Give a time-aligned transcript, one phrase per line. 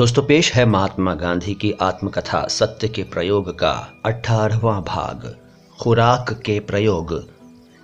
[0.00, 3.72] दोस्तों, पेश है महात्मा गांधी की आत्मकथा सत्य के प्रयोग का
[4.04, 5.36] अठारहवां भाग,
[5.80, 7.28] खुराक के प्रयोग।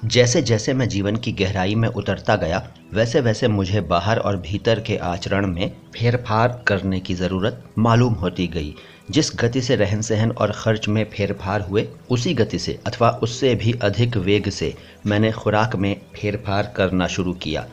[0.05, 4.81] जैसे जैसे मैं जीवन की गहराई में उतरता गया वैसे वैसे मुझे बाहर और भीतर
[4.81, 8.75] के आचरण में फेरफार करने की ज़रूरत मालूम होती गई।
[9.11, 13.55] जिस गति से रहन सहन और खर्च में फेरफार हुए, उसी गति से अथवा उससे
[13.55, 14.75] भी अधिक वेग से
[15.07, 17.67] मैंने खुराक में फेरफार करना शुरू किया।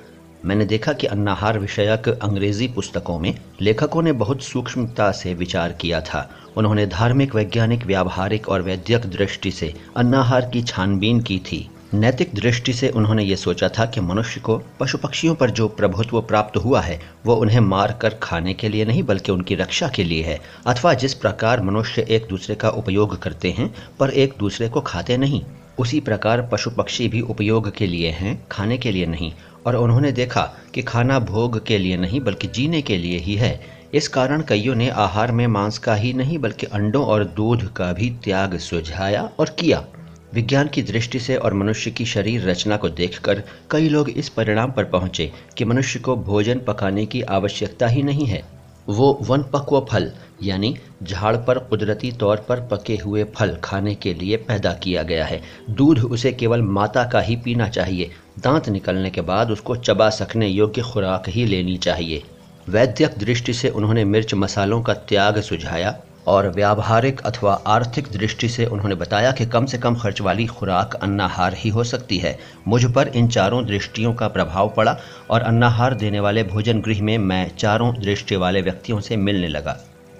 [0.45, 6.01] मैंने देखा कि अन्नाहार विषयक अंग्रेज़ी पुस्तकों में लेखकों ने बहुत सूक्ष्मता से विचार किया
[6.01, 12.31] था। उन्होंने धार्मिक, वैज्ञानिक, व्यावहारिक और वैद्यक दृष्टि से अन्नाहार की छानबीन की थी। नैतिक
[12.33, 16.57] दृष्टि से उन्होंने ये सोचा था कि मनुष्य को पशु पक्षियों पर जो प्रभुत्व प्राप्त
[16.57, 20.23] हुआ है, वो उन्हें मार कर खाने के लिए नहीं, बल्कि उनकी रक्षा के लिए
[20.23, 24.81] है, अथवा जिस प्रकार मनुष्य एक दूसरे का उपयोग करते हैं, पर एक दूसरे को
[24.81, 25.41] खाते नहीं।
[25.79, 29.33] उसी प्रकार पशु पक्षी भी उपयोग के लिए हैं, खाने के लिए नहीं।
[29.65, 30.41] और उन्होंने देखा
[30.73, 33.59] कि खाना भोग के लिए नहीं, बल्कि जीने के लिए ही है।
[33.93, 37.93] इस कारण कईयों ने आहार में मांस का ही नहीं, बल्कि अंडों और दूध का
[37.93, 39.85] भी त्याग सुझाया और किया।
[40.33, 44.71] विज्ञान की दृष्टि से और मनुष्य की शरीर रचना को देखकर कई लोग इस परिणाम
[44.71, 48.43] पर पहुँचे कि मनुष्य को भोजन पकाने की आवश्यकता ही नहीं है।
[48.89, 50.11] वो वन पक्व फल
[50.43, 55.25] यानी झाड़ पर कुदरती तौर पर पके हुए फल खाने के लिए पैदा किया गया
[55.25, 60.09] है। दूध उसे केवल माता का ही पीना चाहिए। दांत निकलने के बाद उसको चबा
[60.09, 62.23] सकने योग्य खुराक ही लेनी चाहिए।
[62.69, 65.95] वैद्यक दृष्टि से उन्होंने मिर्च मसालों का त्याग सुझाया
[66.27, 70.93] और व्यावहारिक अथवा आर्थिक दृष्टि से उन्होंने बताया कि कम से कम खर्च वाली खुराक
[70.95, 74.97] अन्नाहार ही हो सकती है। मुझ पर इन चारों दृष्टियों का प्रभाव पड़ा
[75.29, 79.77] और अन्नाहार देने वाले भोजन गृह में मैं चारों दृष्टि वाले व्यक्तियों से मिलने लगा।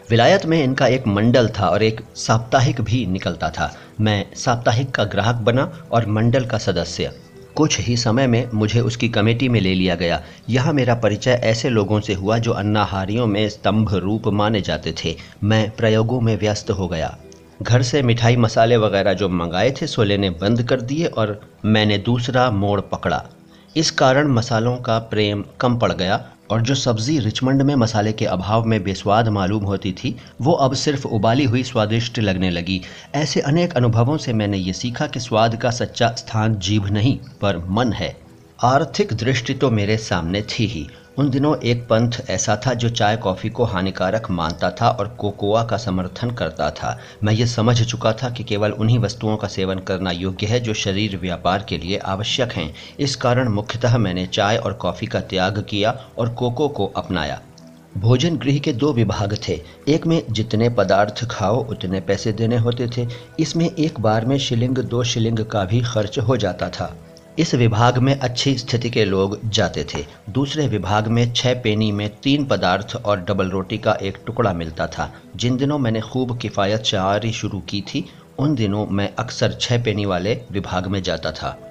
[0.10, 5.04] विलायत में इनका एक मंडल था और एक साप्ताहिक भी निकलता था। मैं साप्ताहिक का
[5.04, 7.12] ग्राहक बना और मंडल का सदस्य।
[7.56, 11.70] कुछ ही समय में मुझे उसकी कमेटी में ले लिया गया। यहाँ मेरा परिचय ऐसे
[11.70, 16.72] लोगों से हुआ जो अन्नाहारियों में स्तंभ रूप माने जाते थे। मैं प्रयोगों में व्यस्त
[16.72, 17.18] हो गया।
[17.62, 21.98] घर से मिठाई मसाले वगैरह जो मंगाए थे, सो लेने बंद कर दिए और मैंने
[21.98, 23.26] दूसरा मोड़ पकड़ा।
[23.76, 28.26] इस कारण मसालों का प्रेम कम पड़ गया और जो सब्ज़ी रिचमंड में मसाले के
[28.26, 32.82] अभाव में बेस्वाद मालूम होती थी, वो अब सिर्फ़ उबाली हुई स्वादिष्ट लगने लगी।
[33.16, 37.58] ऐसे अनेक अनुभवों से मैंने ये सीखा कि स्वाद का सच्चा स्थान जीभ नहीं, पर
[37.58, 38.18] मन है।
[38.64, 40.88] आर्थिक दृष्टि तो मेरे सामने थी ही।
[41.18, 45.64] उन दिनों एक पंथ ऐसा था जो चाय कॉफ़ी को हानिकारक मानता था और कोकोआ
[45.64, 49.80] का समर्थन करता था। मैं ये समझ चुका था कि केवल उन्हीं वस्तुओं का सेवन
[49.80, 54.58] करना योग्य है जो शरीर व्यापार के लिए आवश्यक हैं। इस कारण मुख्यतः मैंने चाय
[54.58, 57.42] और कॉफ़ी का त्याग किया और कोको को अपनाया।
[57.98, 62.88] भोजन गृह के दो विभाग थे। एक में जितने पदार्थ खाओ, उतने पैसे देने होते
[62.88, 63.08] थे।
[63.40, 66.96] इसमें एक बार में शिलिंग, दो शिलिंग का भी खर्च हो जाता था।
[67.40, 72.10] इस विभाग में अच्छी स्थिति के लोग जाते थे। दूसरे विभाग में छह पेनी में
[72.24, 76.82] तीन पदार्थ और डबल रोटी का एक टुकड़ा मिलता था। जिन दिनों मैंने खूब किफ़ायत
[76.82, 78.06] चारी शुरू की थी,
[78.40, 81.70] उन दिनों मैं अक्सर छह पेनी वाले विभाग में जाता था।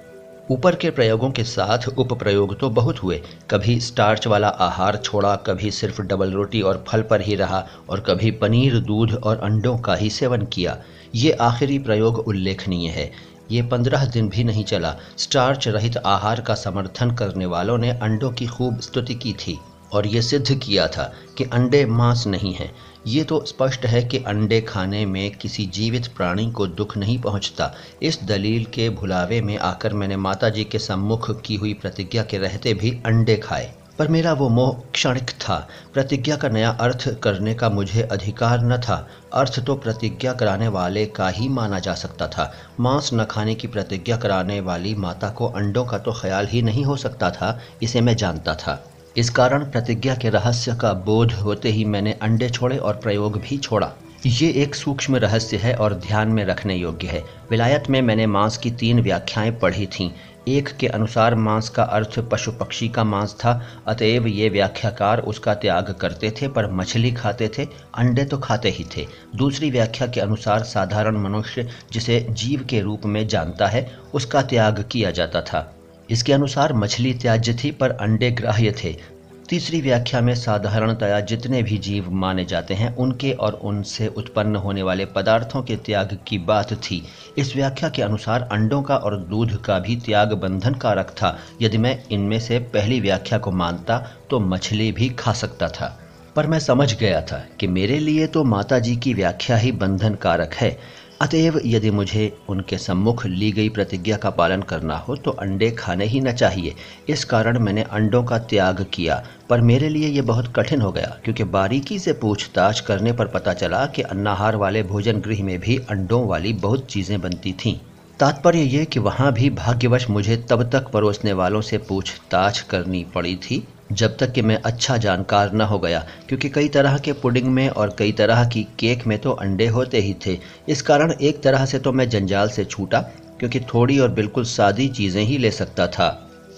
[0.51, 5.35] ऊपर के प्रयोगों के साथ उप प्रयोग तो बहुत हुए। कभी स्टार्च वाला आहार छोड़ा,
[5.35, 9.77] कभी सिर्फ़ डबल रोटी और फल पर ही रहा, और कभी पनीर, दूध और अंडों
[9.77, 10.77] का ही सेवन किया।
[11.15, 16.55] ये आखिरी प्रयोग उल्लेखनीय है। ये पंद्रह दिन भी नहीं चला। स्टार्च रहित आहार का
[16.55, 19.59] समर्थन करने वालों ने अंडों की खूब स्तुति की थी
[19.93, 22.73] और ये सिद्ध किया था कि अंडे मांस नहीं हैं।
[23.07, 27.71] ये तो स्पष्ट है कि अंडे खाने में किसी जीवित प्राणी को दुख नहीं पहुँचता।
[28.01, 32.73] इस दलील के भुलावे में आकर मैंने माताजी के सम्मुख की हुई प्रतिज्ञा के रहते
[32.73, 37.69] भी अंडे खाए। पर मेरा वो मोह क्षणिक था। प्रतिज्ञा का नया अर्थ करने का
[37.69, 42.53] मुझे अधिकार न था। अर्थ तो प्रतिज्ञा कराने वाले का ही माना जा सकता था।
[42.79, 46.85] मांस न खाने की प्रतिज्ञा कराने वाली माता को अंडों का तो ख्याल ही नहीं
[46.85, 48.83] हो सकता था, इसे मैं जानता था।
[49.17, 53.57] इस कारण प्रतिज्ञा के रहस्य का बोध होते ही मैंने अंडे छोड़े और प्रयोग भी
[53.57, 53.91] छोड़ा।
[54.25, 58.57] ये एक सूक्ष्म रहस्य है और ध्यान में रखने योग्य है। विलायत में मैंने मांस
[58.57, 60.11] की तीन व्याख्याएँ पढ़ी थीं।
[60.47, 65.53] एक के अनुसार मांस का अर्थ पशु पक्षी का मांस था, अतएव ये व्याख्याकार उसका
[65.53, 70.19] त्याग करते थे, पर मछली खाते थे, अंडे तो खाते ही थे। दूसरी व्याख्या के
[70.19, 75.75] अनुसार साधारण मनुष्य, जिसे जीव के रूप में जानता है, उसका त्याग किया जाता था।
[76.09, 79.12] इसके अनुसार मछली त्याज्य थी, पर अंडे ग्राह्य थे।
[79.49, 84.83] तीसरी व्याख्या में साधारणतया जितने भी जीव माने जाते हैं, उनके और उनसे उत्पन्न होने
[84.83, 87.03] वाले पदार्थों के त्याग की बात थी।
[87.37, 91.77] इस व्याख्या के अनुसार अंडों का और दूध का भी त्याग बंधन कारक था। यदि
[91.77, 93.97] मैं इनमें से पहली व्याख्या को मानता
[94.29, 95.99] तो मछली भी खा सकता था।
[96.35, 100.15] पर मैं समझ गया था कि मेरे लिए तो माता जी की व्याख्या ही बंधन
[100.15, 100.79] कारक है।
[101.23, 106.05] अतएव यदि मुझे उनके सम्मुख ली गई प्रतिज्ञा का पालन करना हो तो अंडे खाने
[106.05, 106.73] ही न चाहिए।
[107.09, 111.15] इस कारण मैंने अंडों का त्याग किया, पर मेरे लिए ये बहुत कठिन हो गया,
[111.23, 115.77] क्योंकि बारीकी से पूछताछ करने पर पता चला कि अन्नाहार वाले भोजन गृह में भी
[115.89, 117.77] अंडों वाली बहुत चीज़ें बनती थीं।
[118.19, 123.35] तात्पर्य ये कि वहाँ भी भाग्यवश मुझे तब तक परोसने वालों से पूछताछ करनी पड़ी
[123.35, 123.63] थी।
[123.93, 125.99] जब तक कि मैं अच्छा जानकार न हो गया,
[126.29, 129.99] क्योंकि कई तरह के पुडिंग में और कई तरह की केक में तो अंडे होते
[129.99, 130.37] ही थे।
[130.69, 133.01] इस कारण एक तरह से तो मैं जंजाल से छूटा,
[133.39, 136.09] क्योंकि थोड़ी और बिल्कुल सादी चीज़ें ही ले सकता था।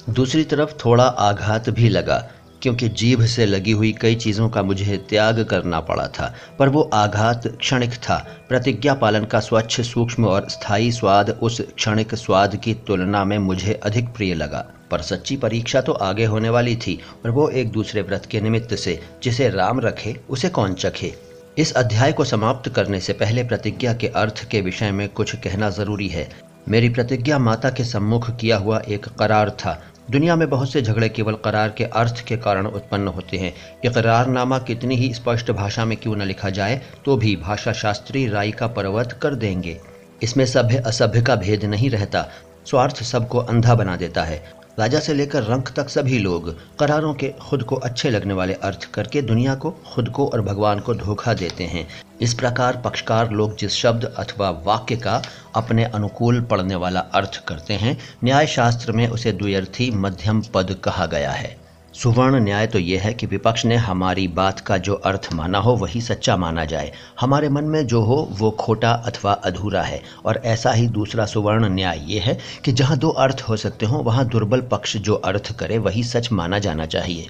[0.10, 2.18] दूसरी तरफ़ थोड़ा आघात भी लगा,
[2.62, 6.90] क्योंकि जीभ से लगी हुई कई चीज़ों का मुझे त्याग करना पड़ा था, पर वो
[6.94, 8.18] आघात क्षणिक था।
[8.50, 13.80] प्रतिज्ञा पालन का स्वच्छ, सूक्ष्म और स्थायी स्वाद उस क्षणिक स्वाद की तुलना में मुझे
[13.84, 18.02] अधिक प्रिय लगा। पर सच्ची परीक्षा तो आगे होने वाली थी और वो एक दूसरे
[18.02, 21.14] व्रत के निमित्त से, जिसे राम रखे, उसे कौन चखे?
[21.58, 25.70] इस अध्याय को समाप्त करने से पहले प्रतिज्ञा के अर्थ के विषय में कुछ कहना
[25.70, 26.30] ज़रूरी है।
[26.70, 31.10] मेरी प्रतिज्ञा माता के सम्मुख किया हुआ एक करार था। दुनिया में बहुत से झगड़े
[31.10, 33.54] केवल करार के अर्थ के कारण उत्पन्न होते हैं।
[33.86, 38.52] इकरारनामा कितनी ही स्पष्ट भाषा में क्यों न लिखा जाए तो भी भाषा शास्त्री राय
[38.52, 39.80] का पर्वत कर देंगे।
[40.24, 42.28] इसमें सभ्य असभ्य का भेद नहीं रहता।
[42.66, 44.44] स्वार्थ सबको अंधा बना देता है।
[44.80, 46.50] राजा से लेकर रंक तक सभी लोग
[46.80, 50.80] करारों के खुद को अच्छे लगने वाले अर्थ करके दुनिया को, खुद को और भगवान
[50.80, 51.88] को धोखा देते हैं।
[52.22, 55.22] इस प्रकार पक्षकार लोग जिस शब्द अथवा वाक्य का
[55.56, 61.06] अपने अनुकूल पड़ने वाला अर्थ करते हैं न्याय शास्त्र में उसे द्व्यर्थी मध्यम पद कहा
[61.06, 61.64] गया है।
[61.95, 65.75] सुवर्ण न्याय तो यह है कि विपक्ष ने हमारी बात का जो अर्थ माना हो,
[65.75, 70.42] वही सच्चा माना जाए। हमारे मन में जो हो, वो खोटा अथवा अधूरा है। और
[70.45, 74.27] ऐसा ही दूसरा सुवर्ण न्याय ये है कि जहाँ दो अर्थ हो सकते हों, वहाँ
[74.27, 77.27] दुर्बल पक्ष जो अर्थ करे, वही सच माना जाना चाहिए।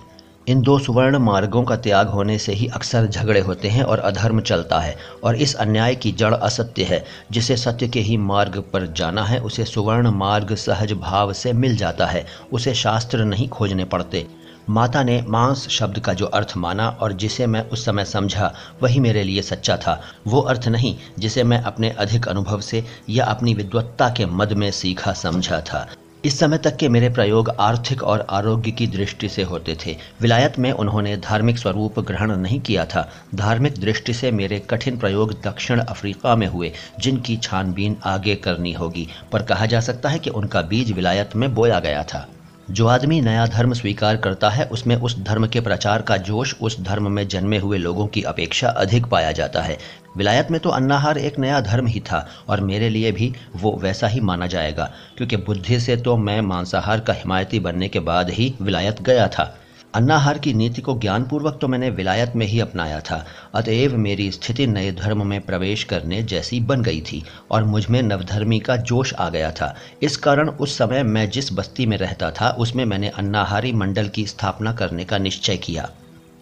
[0.47, 4.41] इन दो सुवर्ण मार्गों का त्याग होने से ही अक्सर झगड़े होते हैं और अधर्म
[4.41, 8.93] चलता है। और इस अन्याय की जड़ असत्य है। जिसे सत्य के ही मार्ग पर
[8.93, 13.85] जाना है, उसे सुवर्ण मार्ग सहज भाव से मिल जाता है। उसे शास्त्र नहीं खोजने
[13.85, 18.53] पड़ते। माता ने मांस शब्द का जो अर्थ माना और जिसे मैं उस समय समझा,
[18.83, 23.25] वही मेरे लिए सच्चा था। वो अर्थ नहीं, जिसे मैं अपने अधिक अनुभव से या
[23.25, 25.87] अपनी विद्वत्ता के मद में सीखा, समझा था।
[26.25, 30.59] इस समय तक के मेरे प्रयोग आर्थिक और आरोग्य की दृष्टि से होते थे। विलायत
[30.59, 35.79] में उन्होंने धार्मिक स्वरूप ग्रहण नहीं किया था। धार्मिक दृष्टि से मेरे कठिन प्रयोग दक्षिण
[35.79, 40.61] अफ्रीका में हुए, जिनकी छानबीन आगे करनी होगी। पर कहा जा सकता है कि उनका
[40.61, 42.27] बीज विलायत में बोया गया था।
[42.69, 46.79] जो आदमी नया धर्म स्वीकार करता है, उसमें उस धर्म के प्रचार का जोश, उस
[46.81, 49.77] धर्म में जन्मे हुए लोगों की अपेक्षा अधिक पाया जाता है।
[50.17, 54.07] विलायत में तो अन्नाहार एक नया धर्म ही था, और मेरे लिए भी वो वैसा
[54.07, 58.53] ही माना जाएगा, क्योंकि बुद्धि से तो मैं मांसाहार का हिमायती बनने के बाद ही
[58.61, 59.57] विलायत गया था।
[59.95, 64.67] अन्नाहार की नीति को ज्ञानपूर्वक तो मैंने विलायत में ही अपनाया था। अतएव मेरी स्थिति
[64.67, 69.29] नए धर्म में प्रवेश करने जैसी बन गई थी और मुझमें नवधर्मी का जोश आ
[69.29, 73.71] गया था। इस कारण उस समय मैं जिस बस्ती में रहता था, उसमें मैंने अन्नाहारी
[73.71, 75.89] मंडल की स्थापना करने का निश्चय किया।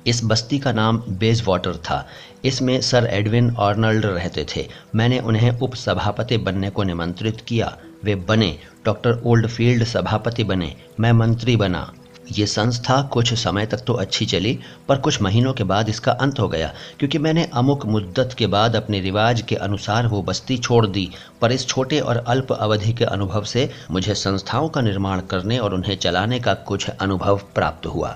[0.07, 2.07] इस बस्ती का नाम बेज वाटर था।
[2.45, 8.15] इसमें सर एडविन ऑर्नल्ड रहते थे। मैंने उन्हें उप सभापति बनने को निमंत्रित किया। वे
[8.15, 11.93] बने, डॉक्टर ओल्डफील्ड सभापति बने, मैं मंत्री बना।
[12.31, 16.39] ये संस्था कुछ समय तक तो अच्छी चली, पर कुछ महीनों के बाद इसका अंत
[16.39, 20.85] हो गया, क्योंकि मैंने अमुक मुद्दत के बाद अपने रिवाज के अनुसार वो बस्ती छोड़
[20.87, 21.09] दी।
[21.41, 25.73] पर इस छोटे और अल्प अवधि के अनुभव से मुझे संस्थाओं का निर्माण करने और
[25.73, 28.15] उन्हें चलाने का कुछ अनुभव प्राप्त हुआ।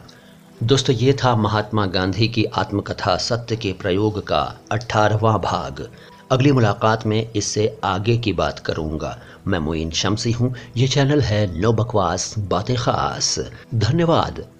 [0.64, 5.88] दोस्तों, ये था महात्मा गांधी की आत्मकथा, सत्य के प्रयोग का अठारहवा भाग।
[6.32, 11.62] अगली मुलाकात में इससे आगे की बात करूँगा। मैं मोइन शमसी हूँ। ये चैनल है
[11.62, 13.40] नो बकवास, बातें खास।
[13.76, 14.57] धन्यवाद।